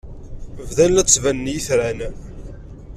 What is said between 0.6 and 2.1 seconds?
Bdan la d-ttbanen yitran.